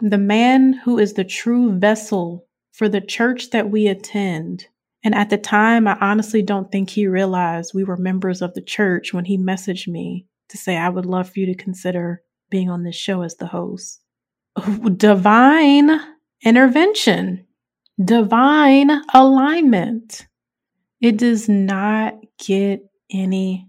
The 0.00 0.18
man 0.18 0.72
who 0.72 0.98
is 0.98 1.12
the 1.12 1.22
true 1.22 1.78
vessel 1.78 2.48
for 2.72 2.88
the 2.88 3.00
church 3.00 3.50
that 3.50 3.70
we 3.70 3.86
attend. 3.86 4.66
And 5.04 5.14
at 5.14 5.30
the 5.30 5.38
time, 5.38 5.86
I 5.86 5.96
honestly 6.00 6.42
don't 6.42 6.72
think 6.72 6.90
he 6.90 7.06
realized 7.06 7.74
we 7.74 7.84
were 7.84 7.96
members 7.96 8.42
of 8.42 8.54
the 8.54 8.60
church 8.60 9.14
when 9.14 9.26
he 9.26 9.38
messaged 9.38 9.86
me 9.86 10.26
to 10.50 10.56
say, 10.56 10.76
I 10.76 10.88
would 10.88 11.06
love 11.06 11.30
for 11.30 11.40
you 11.40 11.46
to 11.46 11.54
consider 11.54 12.22
being 12.50 12.70
on 12.70 12.82
this 12.82 12.96
show 12.96 13.22
as 13.22 13.36
the 13.36 13.46
host. 13.46 14.00
Divine 14.96 16.00
intervention, 16.44 17.46
divine 18.02 18.90
alignment. 19.14 20.26
It 21.00 21.16
does 21.16 21.48
not 21.48 22.14
get 22.38 22.80
any 23.10 23.68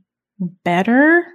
better 0.64 1.26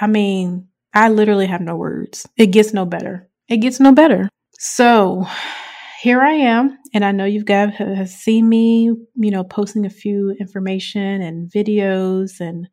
I 0.00 0.06
mean, 0.06 0.68
I 0.94 1.08
literally 1.08 1.46
have 1.46 1.60
no 1.60 1.76
words. 1.76 2.26
It 2.36 2.46
gets 2.46 2.72
no 2.72 2.84
better. 2.84 3.28
It 3.48 3.58
gets 3.58 3.80
no 3.80 3.92
better. 3.92 4.28
So 4.58 5.26
here 6.00 6.20
I 6.20 6.32
am, 6.32 6.78
and 6.94 7.04
I 7.04 7.12
know 7.12 7.24
you've 7.24 7.44
got 7.44 7.74
has 7.74 8.14
seen 8.14 8.48
me, 8.48 8.84
you 8.84 9.30
know, 9.30 9.44
posting 9.44 9.86
a 9.86 9.90
few 9.90 10.34
information 10.38 11.22
and 11.22 11.50
videos 11.50 12.40
and 12.40 12.68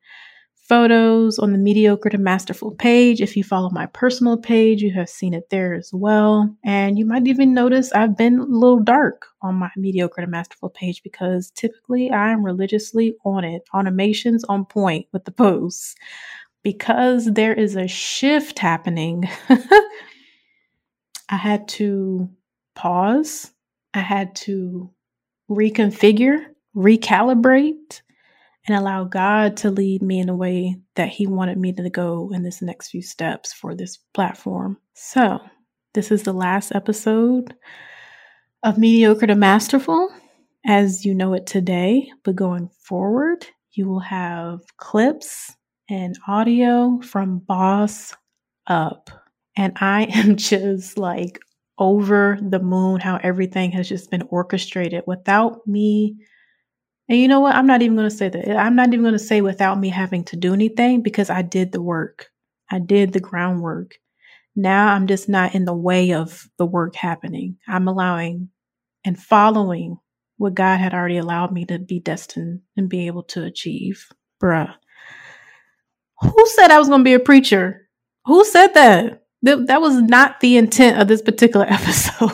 photos 0.69 1.39
on 1.39 1.51
the 1.51 1.57
mediocre 1.57 2.09
to 2.09 2.17
masterful 2.19 2.71
page. 2.71 3.19
If 3.21 3.35
you 3.35 3.43
follow 3.43 3.71
my 3.71 3.87
personal 3.87 4.37
page, 4.37 4.83
you 4.83 4.93
have 4.93 5.09
seen 5.09 5.33
it 5.33 5.49
there 5.49 5.73
as 5.73 5.89
well. 5.91 6.55
And 6.63 6.97
you 6.97 7.05
might 7.05 7.27
even 7.27 7.55
notice 7.55 7.91
I've 7.91 8.15
been 8.15 8.39
a 8.39 8.45
little 8.45 8.79
dark 8.79 9.25
on 9.41 9.55
my 9.55 9.71
mediocre 9.75 10.21
to 10.21 10.27
masterful 10.27 10.69
page 10.69 11.01
because 11.03 11.51
typically 11.51 12.11
I 12.11 12.29
am 12.31 12.45
religiously 12.45 13.15
on 13.25 13.43
it. 13.43 13.63
Automations 13.73 14.41
on 14.47 14.65
point 14.65 15.07
with 15.11 15.25
the 15.25 15.31
posts 15.31 15.95
because 16.63 17.25
there 17.25 17.53
is 17.53 17.75
a 17.75 17.87
shift 17.87 18.59
happening, 18.59 19.23
I 21.29 21.37
had 21.37 21.67
to 21.69 22.29
pause. 22.75 23.51
I 23.93 23.99
had 23.99 24.35
to 24.37 24.91
reconfigure, 25.49 26.45
recalibrate, 26.75 28.01
and 28.69 28.77
allow 28.77 29.03
God 29.03 29.57
to 29.57 29.71
lead 29.71 30.01
me 30.01 30.19
in 30.19 30.29
a 30.29 30.35
way 30.35 30.77
that 30.95 31.09
He 31.09 31.27
wanted 31.27 31.57
me 31.57 31.73
to 31.73 31.89
go 31.89 32.31
in 32.33 32.43
this 32.43 32.61
next 32.61 32.89
few 32.89 33.01
steps 33.01 33.51
for 33.51 33.75
this 33.75 33.97
platform. 34.13 34.77
So, 34.93 35.39
this 35.93 36.11
is 36.11 36.23
the 36.23 36.33
last 36.33 36.71
episode 36.73 37.55
of 38.63 38.77
Mediocre 38.77 39.27
to 39.27 39.35
Masterful 39.35 40.09
as 40.65 41.05
you 41.05 41.15
know 41.15 41.33
it 41.33 41.45
today, 41.45 42.11
but 42.23 42.35
going 42.35 42.69
forward, 42.83 43.45
you 43.71 43.87
will 43.87 44.01
have 44.01 44.59
clips 44.77 45.55
and 45.89 46.17
audio 46.27 46.99
from 47.01 47.39
Boss 47.39 48.15
Up. 48.67 49.09
And 49.55 49.73
I 49.79 50.03
am 50.13 50.35
just 50.35 50.97
like 50.97 51.39
over 51.77 52.37
the 52.41 52.59
moon 52.59 52.99
how 52.99 53.19
everything 53.23 53.71
has 53.71 53.87
just 53.87 54.11
been 54.11 54.23
orchestrated 54.29 55.03
without 55.07 55.65
me. 55.65 56.17
And 57.09 57.17
you 57.17 57.27
know 57.27 57.39
what? 57.39 57.55
I'm 57.55 57.65
not 57.65 57.81
even 57.81 57.97
going 57.97 58.09
to 58.09 58.15
say 58.15 58.29
that. 58.29 58.55
I'm 58.55 58.75
not 58.75 58.89
even 58.89 59.01
going 59.01 59.13
to 59.13 59.19
say 59.19 59.41
without 59.41 59.79
me 59.79 59.89
having 59.89 60.23
to 60.25 60.35
do 60.35 60.53
anything 60.53 61.01
because 61.01 61.31
I 61.31 61.41
did 61.41 61.71
the 61.71 61.81
work. 61.81 62.27
I 62.71 62.77
did 62.77 63.13
the 63.13 63.19
groundwork. 63.19 63.95
Now 64.55 64.93
I'm 64.93 65.07
just 65.07 65.27
not 65.27 65.55
in 65.55 65.65
the 65.65 65.73
way 65.73 66.13
of 66.13 66.47
the 66.57 66.67
work 66.67 66.95
happening. 66.95 67.57
I'm 67.67 67.87
allowing 67.87 68.49
and 69.03 69.17
following 69.17 69.97
what 70.37 70.53
God 70.53 70.77
had 70.77 70.93
already 70.93 71.17
allowed 71.17 71.51
me 71.51 71.65
to 71.65 71.79
be 71.79 71.99
destined 71.99 72.61
and 72.77 72.87
be 72.87 73.07
able 73.07 73.23
to 73.23 73.43
achieve. 73.43 74.05
Bruh. 74.41 74.73
Who 76.21 76.45
said 76.45 76.69
I 76.69 76.77
was 76.77 76.89
going 76.89 77.01
to 77.01 77.05
be 77.05 77.13
a 77.13 77.19
preacher? 77.19 77.89
Who 78.25 78.45
said 78.45 78.73
that? 78.73 79.23
That, 79.41 79.67
that 79.67 79.81
was 79.81 79.95
not 80.01 80.41
the 80.41 80.57
intent 80.57 80.99
of 80.99 81.07
this 81.07 81.21
particular 81.21 81.65
episode. 81.69 82.29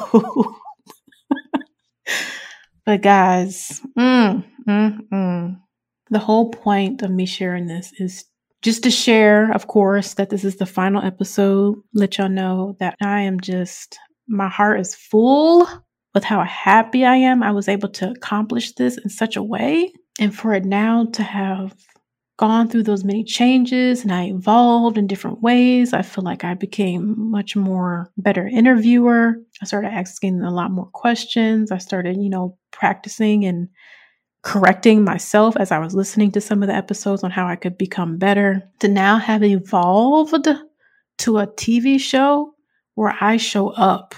But 2.86 3.02
guys, 3.02 3.82
mm, 3.98 4.44
mm, 4.68 5.00
mm. 5.12 5.58
the 6.10 6.20
whole 6.20 6.52
point 6.52 7.02
of 7.02 7.12
me 7.12 7.26
sharing 7.26 7.68
this 7.68 7.92
is 8.00 8.26
just 8.62 8.84
to 8.84 8.92
share, 8.92 9.52
of 9.52 9.68
course, 9.68 10.16
that 10.16 10.30
this 10.30 10.44
is 10.44 10.58
the 10.58 10.66
final 10.66 11.04
episode. 11.04 11.76
Let 11.94 12.18
y'all 12.18 12.30
know 12.30 12.76
that 12.80 12.96
I 13.02 13.22
am 13.22 13.40
just, 13.40 13.98
my 14.28 14.50
heart 14.50 14.80
is 14.80 14.96
full 14.96 15.68
with 16.14 16.24
how 16.24 16.44
happy 16.44 17.06
I 17.06 17.16
am. 17.16 17.44
I 17.44 17.52
was 17.52 17.68
able 17.68 17.90
to 17.90 18.10
accomplish 18.10 18.74
this 18.74 18.98
in 18.98 19.10
such 19.10 19.36
a 19.36 19.44
way. 19.44 19.92
And 20.20 20.36
for 20.36 20.54
it 20.54 20.66
now 20.66 21.06
to 21.14 21.24
have 21.24 21.76
gone 22.38 22.68
through 22.68 22.84
those 22.84 23.04
many 23.04 23.24
changes 23.24 24.04
and 24.04 24.12
I 24.12 24.26
evolved 24.26 24.98
in 24.98 25.08
different 25.08 25.42
ways. 25.42 25.94
I 25.94 26.02
feel 26.02 26.24
like 26.24 26.44
I 26.44 26.54
became 26.54 27.32
much 27.32 27.56
more 27.56 28.12
better 28.18 28.48
interviewer. 28.48 29.36
I 29.62 29.66
started 29.66 29.94
asking 29.94 30.42
a 30.42 30.52
lot 30.52 30.72
more 30.72 30.88
questions. 30.88 31.72
I 31.72 31.78
started, 31.78 32.18
you 32.18 32.30
know, 32.30 32.58
practicing 32.72 33.46
and 33.46 33.70
correcting 34.42 35.04
myself 35.04 35.56
as 35.58 35.72
I 35.72 35.80
was 35.80 35.96
listening 35.96 36.32
to 36.34 36.42
some 36.42 36.62
of 36.62 36.68
the 36.68 36.76
episodes 36.76 37.24
on 37.24 37.32
how 37.32 37.48
I 37.48 37.56
could 37.56 37.78
become 37.78 38.18
better. 38.18 38.62
To 38.80 38.88
now 38.88 39.18
have 39.18 39.44
evolved 39.44 40.48
to 41.18 41.38
a 41.38 41.48
TV 41.48 42.00
show 42.00 42.54
where 42.96 43.16
I 43.22 43.38
show 43.38 43.70
up 43.70 44.14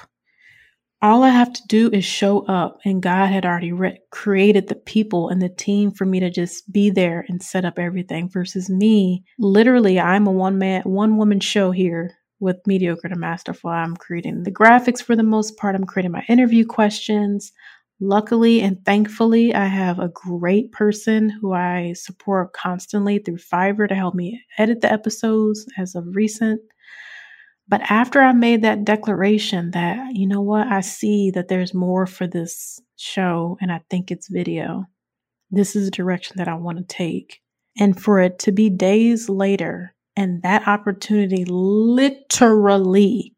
all 1.02 1.24
I 1.24 1.30
have 1.30 1.54
to 1.54 1.62
do 1.68 1.90
is 1.92 2.06
show 2.06 2.46
up, 2.48 2.80
and 2.84 3.04
God 3.04 3.28
had 3.28 3.46
already 3.46 3.72
re- 3.72 4.00
created 4.12 4.68
the 4.68 4.76
people 4.76 5.30
and 5.30 5.42
the 5.42 5.50
team 5.50 5.92
for 5.92 6.06
me 6.06 6.20
to 6.20 6.30
just 6.30 6.72
be 6.72 6.90
there 6.90 7.26
and 7.28 7.42
set 7.42 7.66
up 7.66 7.78
everything. 7.78 8.30
Versus 8.30 8.70
me, 8.70 9.24
literally, 9.38 10.00
I'm 10.00 10.26
a 10.26 10.32
one 10.32 10.58
man, 10.58 10.82
one 10.84 11.18
woman 11.18 11.40
show 11.40 11.72
here 11.72 12.18
with 12.40 12.66
mediocre 12.66 13.10
to 13.10 13.16
masterful. 13.16 13.70
I'm 13.70 13.96
creating 13.96 14.44
the 14.44 14.52
graphics 14.52 15.02
for 15.02 15.16
the 15.16 15.24
most 15.24 15.58
part. 15.58 15.76
I'm 15.76 15.86
creating 15.86 16.12
my 16.12 16.24
interview 16.28 16.66
questions. 16.66 17.52
Luckily 18.00 18.62
and 18.62 18.84
thankfully, 18.86 19.56
I 19.56 19.66
have 19.66 20.00
a 20.00 20.10
great 20.10 20.72
person 20.72 21.30
who 21.30 21.54
I 21.54 21.94
support 21.94 22.54
constantly 22.54 23.20
through 23.20 23.38
Fiverr 23.38 23.88
to 23.90 23.96
help 23.96 24.14
me 24.14 24.40
edit 24.58 24.82
the 24.82 24.92
episodes 24.92 25.66
as 25.78 25.96
of 25.96 26.16
recent. 26.16 26.62
But 27.70 27.82
after 27.90 28.22
I 28.22 28.32
made 28.32 28.62
that 28.62 28.86
declaration 28.86 29.72
that, 29.72 30.16
you 30.16 30.26
know 30.26 30.42
what, 30.42 30.68
I 30.68 30.82
see 30.82 31.32
that 31.32 31.50
there's 31.50 31.74
more 31.74 32.06
for 32.06 32.26
this 32.26 32.82
show 32.96 33.58
and 33.62 33.72
I 33.72 33.82
think 33.90 34.10
it's 34.10 34.30
video, 34.30 34.86
this 35.52 35.76
is 35.76 35.86
the 35.86 35.92
direction 35.92 36.38
that 36.38 36.48
I 36.48 36.56
want 36.56 36.78
to 36.78 36.84
take. 36.86 37.42
And 37.80 38.00
for 38.02 38.20
it 38.20 38.40
to 38.40 38.52
be 38.52 38.70
days 38.70 39.30
later 39.30 39.94
and 40.16 40.42
that 40.44 40.68
opportunity 40.68 41.46
literally 41.46 43.34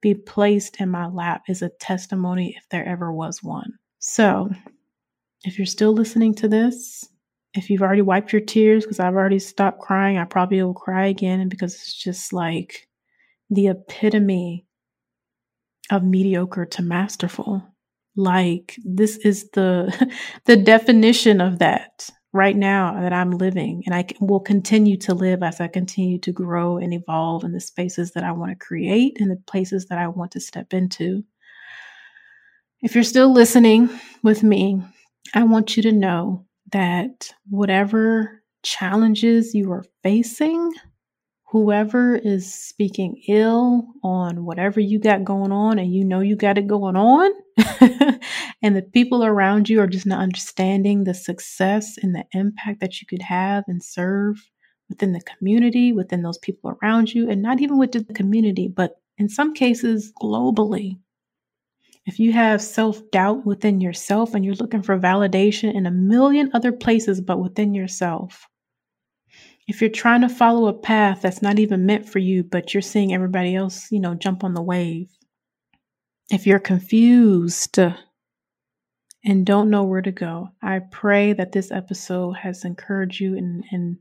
be 0.00 0.14
placed 0.14 0.80
in 0.80 0.88
my 0.88 1.06
lap 1.06 1.42
is 1.48 1.62
a 1.62 1.68
testimony 1.80 2.54
if 2.56 2.68
there 2.70 2.86
ever 2.86 3.12
was 3.12 3.42
one. 3.42 3.74
So, 3.98 4.50
if 5.44 5.58
you're 5.58 5.66
still 5.66 5.92
listening 5.92 6.34
to 6.36 6.48
this, 6.48 7.08
if 7.54 7.68
you've 7.68 7.82
already 7.82 8.02
wiped 8.02 8.32
your 8.32 8.40
tears, 8.40 8.84
because 8.84 8.98
I've 8.98 9.14
already 9.14 9.38
stopped 9.38 9.80
crying, 9.80 10.18
I 10.18 10.24
probably 10.24 10.62
will 10.62 10.74
cry 10.74 11.06
again 11.06 11.48
because 11.48 11.74
it's 11.74 11.94
just 11.94 12.32
like, 12.32 12.88
the 13.52 13.68
epitome 13.68 14.66
of 15.90 16.02
mediocre 16.02 16.64
to 16.64 16.82
masterful. 16.82 17.62
Like 18.16 18.76
this 18.84 19.16
is 19.18 19.50
the 19.50 20.10
the 20.46 20.56
definition 20.56 21.40
of 21.40 21.58
that 21.58 22.08
right 22.32 22.56
now 22.56 22.98
that 23.00 23.12
I'm 23.12 23.32
living 23.32 23.82
and 23.84 23.94
I 23.94 24.06
will 24.20 24.40
continue 24.40 24.96
to 24.98 25.14
live 25.14 25.42
as 25.42 25.60
I 25.60 25.68
continue 25.68 26.18
to 26.20 26.32
grow 26.32 26.78
and 26.78 26.94
evolve 26.94 27.44
in 27.44 27.52
the 27.52 27.60
spaces 27.60 28.12
that 28.12 28.24
I 28.24 28.32
want 28.32 28.50
to 28.52 28.64
create 28.66 29.18
and 29.20 29.30
the 29.30 29.36
places 29.46 29.86
that 29.86 29.98
I 29.98 30.08
want 30.08 30.30
to 30.32 30.40
step 30.40 30.72
into. 30.72 31.24
If 32.80 32.94
you're 32.94 33.04
still 33.04 33.32
listening 33.32 33.90
with 34.22 34.42
me, 34.42 34.82
I 35.34 35.44
want 35.44 35.76
you 35.76 35.82
to 35.84 35.92
know 35.92 36.46
that 36.72 37.30
whatever 37.48 38.42
challenges 38.62 39.54
you 39.54 39.70
are 39.72 39.84
facing, 40.02 40.72
whoever 41.52 42.16
is 42.16 42.52
speaking 42.52 43.22
ill 43.28 43.86
on 44.02 44.46
whatever 44.46 44.80
you 44.80 44.98
got 44.98 45.22
going 45.22 45.52
on 45.52 45.78
and 45.78 45.92
you 45.92 46.02
know 46.02 46.20
you 46.20 46.34
got 46.34 46.56
it 46.56 46.66
going 46.66 46.96
on 46.96 47.30
and 48.62 48.74
the 48.74 48.80
people 48.94 49.22
around 49.22 49.68
you 49.68 49.78
are 49.78 49.86
just 49.86 50.06
not 50.06 50.18
understanding 50.18 51.04
the 51.04 51.12
success 51.12 51.98
and 52.02 52.14
the 52.14 52.24
impact 52.32 52.80
that 52.80 53.02
you 53.02 53.06
could 53.06 53.20
have 53.20 53.64
and 53.68 53.82
serve 53.84 54.48
within 54.88 55.12
the 55.12 55.20
community 55.20 55.92
within 55.92 56.22
those 56.22 56.38
people 56.38 56.74
around 56.82 57.12
you 57.12 57.28
and 57.28 57.42
not 57.42 57.60
even 57.60 57.78
within 57.78 58.06
the 58.08 58.14
community 58.14 58.66
but 58.66 58.92
in 59.18 59.28
some 59.28 59.52
cases 59.52 60.10
globally. 60.22 60.98
If 62.06 62.18
you 62.18 62.32
have 62.32 62.62
self-doubt 62.62 63.44
within 63.44 63.80
yourself 63.80 64.34
and 64.34 64.42
you're 64.44 64.54
looking 64.54 64.82
for 64.82 64.98
validation 64.98 65.72
in 65.74 65.84
a 65.84 65.90
million 65.90 66.50
other 66.54 66.72
places 66.72 67.20
but 67.20 67.38
within 67.38 67.74
yourself 67.74 68.48
if 69.68 69.80
you're 69.80 69.90
trying 69.90 70.22
to 70.22 70.28
follow 70.28 70.66
a 70.66 70.72
path 70.72 71.22
that's 71.22 71.42
not 71.42 71.58
even 71.58 71.86
meant 71.86 72.08
for 72.08 72.18
you, 72.18 72.42
but 72.42 72.74
you're 72.74 72.80
seeing 72.80 73.14
everybody 73.14 73.54
else, 73.54 73.90
you 73.92 74.00
know, 74.00 74.14
jump 74.14 74.44
on 74.44 74.54
the 74.54 74.62
wave, 74.62 75.08
if 76.30 76.46
you're 76.46 76.58
confused 76.58 77.78
and 79.24 79.46
don't 79.46 79.70
know 79.70 79.84
where 79.84 80.02
to 80.02 80.10
go, 80.10 80.48
I 80.62 80.80
pray 80.90 81.32
that 81.34 81.52
this 81.52 81.70
episode 81.70 82.32
has 82.32 82.64
encouraged 82.64 83.20
you 83.20 83.36
and, 83.36 83.64
and 83.70 83.98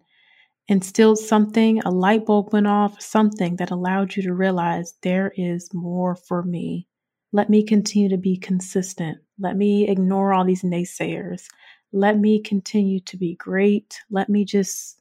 instilled 0.67 1.19
something, 1.19 1.81
a 1.83 1.91
light 1.91 2.25
bulb 2.25 2.53
went 2.53 2.67
off, 2.67 3.01
something 3.01 3.57
that 3.57 3.71
allowed 3.71 4.15
you 4.15 4.23
to 4.23 4.33
realize 4.33 4.93
there 5.03 5.31
is 5.35 5.69
more 5.73 6.15
for 6.15 6.43
me. 6.43 6.87
Let 7.33 7.49
me 7.49 7.63
continue 7.63 8.09
to 8.09 8.17
be 8.17 8.37
consistent. 8.37 9.19
Let 9.39 9.57
me 9.57 9.87
ignore 9.87 10.33
all 10.33 10.45
these 10.45 10.63
naysayers. 10.63 11.47
Let 11.91 12.17
me 12.17 12.41
continue 12.41 12.99
to 13.01 13.17
be 13.17 13.35
great. 13.35 13.99
Let 14.09 14.29
me 14.29 14.45
just 14.45 15.00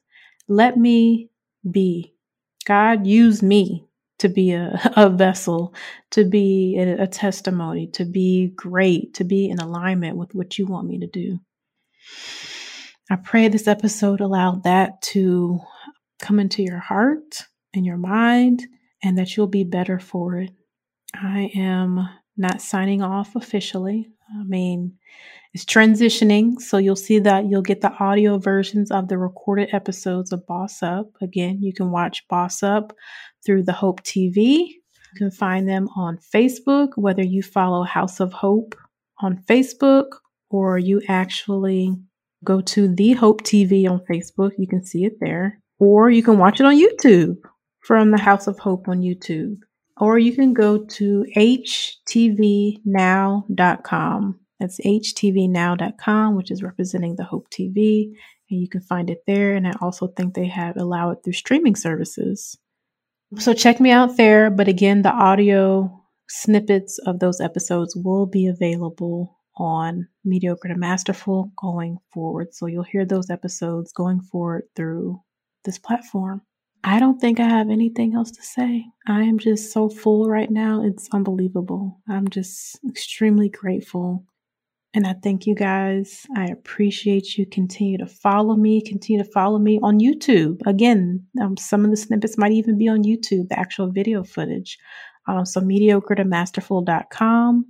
let 0.51 0.77
me 0.77 1.29
be. 1.69 2.13
God, 2.65 3.07
use 3.07 3.41
me 3.41 3.87
to 4.19 4.27
be 4.27 4.51
a, 4.51 4.79
a 4.97 5.09
vessel, 5.09 5.73
to 6.11 6.25
be 6.25 6.77
a, 6.77 7.03
a 7.03 7.07
testimony, 7.07 7.87
to 7.87 8.03
be 8.05 8.51
great, 8.55 9.13
to 9.15 9.23
be 9.23 9.49
in 9.49 9.59
alignment 9.59 10.17
with 10.17 10.35
what 10.35 10.57
you 10.57 10.65
want 10.65 10.87
me 10.87 10.99
to 10.99 11.07
do. 11.07 11.39
I 13.09 13.15
pray 13.15 13.47
this 13.47 13.67
episode 13.67 14.19
allowed 14.19 14.63
that 14.63 15.01
to 15.13 15.59
come 16.19 16.39
into 16.39 16.63
your 16.63 16.79
heart 16.79 17.43
and 17.73 17.85
your 17.85 17.97
mind 17.97 18.65
and 19.01 19.17
that 19.17 19.35
you'll 19.35 19.47
be 19.47 19.63
better 19.63 19.99
for 19.99 20.37
it. 20.37 20.51
I 21.13 21.51
am 21.55 22.09
not 22.37 22.61
signing 22.61 23.01
off 23.01 23.35
officially. 23.35 24.09
I 24.37 24.43
mean, 24.43 24.97
it's 25.53 25.65
transitioning, 25.65 26.61
so 26.61 26.77
you'll 26.77 26.95
see 26.95 27.19
that 27.19 27.49
you'll 27.49 27.61
get 27.61 27.81
the 27.81 27.91
audio 27.99 28.37
versions 28.37 28.89
of 28.89 29.09
the 29.09 29.17
recorded 29.17 29.67
episodes 29.73 30.31
of 30.31 30.47
Boss 30.47 30.81
Up. 30.81 31.07
Again, 31.21 31.61
you 31.61 31.73
can 31.73 31.91
watch 31.91 32.25
Boss 32.29 32.63
Up 32.63 32.93
through 33.45 33.63
the 33.63 33.73
Hope 33.73 34.01
TV. 34.03 34.67
You 34.67 35.17
can 35.17 35.31
find 35.31 35.67
them 35.67 35.89
on 35.97 36.19
Facebook, 36.33 36.91
whether 36.95 37.23
you 37.23 37.43
follow 37.43 37.83
House 37.83 38.21
of 38.21 38.31
Hope 38.31 38.75
on 39.19 39.43
Facebook 39.43 40.05
or 40.49 40.77
you 40.77 41.01
actually 41.09 41.97
go 42.45 42.61
to 42.61 42.87
the 42.87 43.11
Hope 43.11 43.41
TV 43.43 43.89
on 43.89 43.99
Facebook. 44.09 44.51
You 44.57 44.67
can 44.67 44.85
see 44.85 45.03
it 45.03 45.19
there. 45.19 45.59
Or 45.79 46.09
you 46.09 46.23
can 46.23 46.37
watch 46.37 46.61
it 46.61 46.65
on 46.65 46.75
YouTube 46.75 47.35
from 47.81 48.11
the 48.11 48.21
House 48.21 48.47
of 48.47 48.57
Hope 48.57 48.87
on 48.87 49.01
YouTube. 49.01 49.57
Or 49.97 50.17
you 50.17 50.33
can 50.33 50.53
go 50.53 50.85
to 50.85 51.25
htvnow.com 51.35 52.79
that's 54.61 54.79
htvnow.com, 54.79 56.35
which 56.35 56.51
is 56.51 56.61
representing 56.61 57.15
the 57.15 57.23
Hope 57.23 57.49
TV, 57.49 58.11
and 58.49 58.61
you 58.61 58.69
can 58.69 58.81
find 58.81 59.09
it 59.09 59.23
there. 59.25 59.55
And 59.55 59.67
I 59.67 59.73
also 59.81 60.07
think 60.07 60.33
they 60.33 60.47
have 60.47 60.77
allow 60.77 61.09
it 61.09 61.19
through 61.23 61.33
streaming 61.33 61.75
services. 61.75 62.57
So 63.37 63.53
check 63.53 63.79
me 63.79 63.91
out 63.91 64.17
there. 64.17 64.51
But 64.51 64.67
again, 64.67 65.01
the 65.01 65.11
audio 65.11 66.03
snippets 66.29 66.99
of 66.99 67.19
those 67.19 67.41
episodes 67.41 67.95
will 67.95 68.27
be 68.27 68.47
available 68.47 69.37
on 69.57 70.07
Mediocre 70.23 70.67
to 70.67 70.75
Masterful 70.75 71.51
going 71.59 71.97
forward. 72.13 72.53
So 72.53 72.67
you'll 72.67 72.83
hear 72.83 73.05
those 73.05 73.29
episodes 73.29 73.91
going 73.91 74.21
forward 74.21 74.63
through 74.75 75.21
this 75.65 75.79
platform. 75.79 76.41
I 76.83 76.99
don't 76.99 77.19
think 77.19 77.39
I 77.39 77.47
have 77.47 77.69
anything 77.69 78.15
else 78.15 78.31
to 78.31 78.43
say. 78.43 78.85
I 79.07 79.21
am 79.23 79.39
just 79.39 79.71
so 79.71 79.87
full 79.89 80.27
right 80.29 80.49
now. 80.49 80.83
It's 80.83 81.09
unbelievable. 81.11 81.99
I'm 82.09 82.27
just 82.27 82.79
extremely 82.87 83.49
grateful 83.49 84.25
and 84.93 85.07
I 85.07 85.13
thank 85.13 85.47
you 85.47 85.55
guys. 85.55 86.25
I 86.35 86.45
appreciate 86.47 87.37
you. 87.37 87.45
Continue 87.45 87.97
to 87.99 88.07
follow 88.07 88.55
me. 88.55 88.81
Continue 88.81 89.23
to 89.23 89.31
follow 89.31 89.57
me 89.57 89.79
on 89.81 89.99
YouTube. 89.99 90.61
Again, 90.65 91.25
um, 91.41 91.55
some 91.55 91.85
of 91.85 91.91
the 91.91 91.97
snippets 91.97 92.37
might 92.37 92.51
even 92.51 92.77
be 92.77 92.89
on 92.89 93.03
YouTube, 93.03 93.47
the 93.47 93.57
actual 93.57 93.89
video 93.89 94.23
footage. 94.23 94.77
Um, 95.27 95.45
so 95.45 95.61
mediocre 95.61 96.15
to 96.15 96.25
masterful.com. 96.25 97.65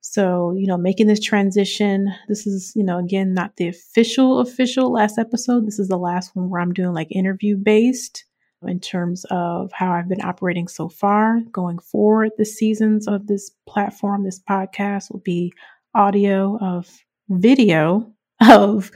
So, 0.00 0.52
you 0.56 0.66
know, 0.66 0.76
making 0.76 1.06
this 1.06 1.20
transition, 1.20 2.12
this 2.28 2.44
is, 2.44 2.72
you 2.74 2.82
know, 2.82 2.98
again, 2.98 3.34
not 3.34 3.56
the 3.56 3.68
official, 3.68 4.40
official 4.40 4.92
last 4.92 5.16
episode. 5.16 5.64
This 5.64 5.78
is 5.78 5.86
the 5.86 5.96
last 5.96 6.34
one 6.34 6.50
where 6.50 6.60
I'm 6.60 6.72
doing 6.72 6.92
like 6.92 7.12
interview 7.12 7.56
based 7.56 8.24
in 8.66 8.80
terms 8.80 9.24
of 9.30 9.70
how 9.72 9.92
I've 9.92 10.08
been 10.08 10.24
operating 10.24 10.66
so 10.66 10.88
far. 10.88 11.38
Going 11.52 11.78
forward, 11.78 12.32
the 12.36 12.44
seasons 12.44 13.06
of 13.06 13.28
this 13.28 13.50
platform, 13.68 14.24
this 14.24 14.40
podcast 14.40 15.12
will 15.12 15.20
be 15.20 15.52
audio 15.94 16.58
of 16.60 16.88
video 17.28 18.12
of 18.40 18.90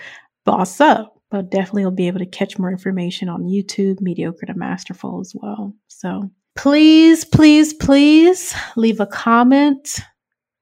Boss 0.44 0.80
Up, 0.80 1.20
but 1.30 1.50
definitely 1.50 1.82
you'll 1.82 1.90
be 1.90 2.06
able 2.06 2.20
to 2.20 2.26
catch 2.26 2.58
more 2.58 2.70
information 2.70 3.28
on 3.28 3.44
YouTube, 3.44 4.00
Mediocre 4.00 4.46
to 4.46 4.54
Masterful 4.54 5.20
as 5.20 5.34
well. 5.34 5.74
So 5.88 6.30
please, 6.56 7.24
please, 7.24 7.74
please 7.74 8.54
leave 8.76 9.00
a 9.00 9.06
comment, 9.06 10.00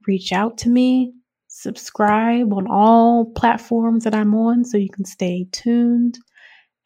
reach 0.06 0.32
out 0.32 0.58
to 0.58 0.68
me, 0.68 1.12
subscribe 1.48 2.52
on 2.52 2.66
all 2.68 3.26
platforms 3.32 4.04
that 4.04 4.14
I'm 4.14 4.34
on 4.34 4.64
so 4.64 4.76
you 4.76 4.90
can 4.90 5.04
stay 5.04 5.46
tuned 5.52 6.18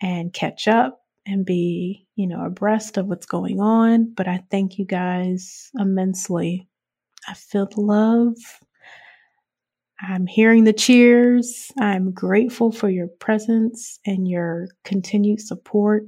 and 0.00 0.32
catch 0.32 0.68
up 0.68 1.00
and 1.26 1.44
be, 1.44 2.06
you 2.16 2.26
know, 2.26 2.44
abreast 2.44 2.96
of 2.96 3.06
what's 3.06 3.26
going 3.26 3.60
on. 3.60 4.12
But 4.14 4.28
I 4.28 4.42
thank 4.50 4.78
you 4.78 4.84
guys 4.84 5.70
immensely. 5.78 6.68
I 7.26 7.34
feel 7.34 7.66
the 7.66 7.80
love. 7.80 8.36
I'm 10.00 10.26
hearing 10.26 10.64
the 10.64 10.72
cheers. 10.72 11.72
I'm 11.78 12.12
grateful 12.12 12.70
for 12.70 12.88
your 12.88 13.08
presence 13.08 13.98
and 14.06 14.28
your 14.28 14.68
continued 14.84 15.40
support. 15.40 16.04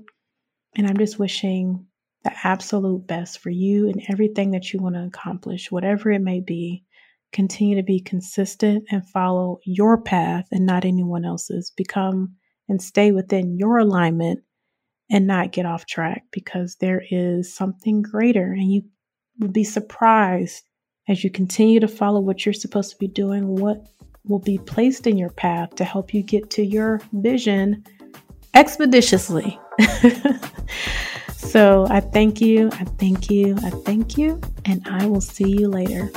And 0.76 0.86
I'm 0.86 0.96
just 0.96 1.18
wishing 1.18 1.86
the 2.22 2.32
absolute 2.44 3.06
best 3.06 3.40
for 3.40 3.50
you 3.50 3.88
and 3.88 4.02
everything 4.08 4.52
that 4.52 4.72
you 4.72 4.80
want 4.80 4.94
to 4.94 5.04
accomplish, 5.04 5.72
whatever 5.72 6.10
it 6.10 6.20
may 6.22 6.40
be. 6.40 6.84
continue 7.32 7.76
to 7.76 7.82
be 7.82 8.00
consistent 8.00 8.84
and 8.90 9.08
follow 9.08 9.60
your 9.64 10.00
path 10.02 10.46
and 10.50 10.66
not 10.66 10.84
anyone 10.84 11.24
else's. 11.24 11.72
Become 11.76 12.34
and 12.68 12.82
stay 12.82 13.12
within 13.12 13.56
your 13.56 13.78
alignment 13.78 14.40
and 15.10 15.26
not 15.26 15.52
get 15.52 15.66
off 15.66 15.86
track 15.86 16.24
because 16.30 16.76
there 16.76 17.02
is 17.10 17.54
something 17.54 18.02
greater 18.02 18.52
and 18.52 18.72
you 18.72 18.82
will 19.38 19.48
be 19.48 19.64
surprised 19.64 20.62
as 21.10 21.24
you 21.24 21.30
continue 21.30 21.80
to 21.80 21.88
follow 21.88 22.20
what 22.20 22.46
you're 22.46 22.52
supposed 22.52 22.92
to 22.92 22.96
be 22.96 23.08
doing, 23.08 23.56
what 23.56 23.84
will 24.28 24.38
be 24.38 24.58
placed 24.58 25.08
in 25.08 25.18
your 25.18 25.30
path 25.30 25.74
to 25.74 25.84
help 25.84 26.14
you 26.14 26.22
get 26.22 26.48
to 26.50 26.64
your 26.64 27.00
vision 27.12 27.84
expeditiously. 28.54 29.58
so 31.36 31.84
I 31.90 31.98
thank 31.98 32.40
you, 32.40 32.70
I 32.74 32.84
thank 32.84 33.28
you, 33.28 33.56
I 33.64 33.70
thank 33.70 34.16
you, 34.16 34.40
and 34.64 34.86
I 34.86 35.06
will 35.06 35.20
see 35.20 35.50
you 35.50 35.68
later. 35.68 36.12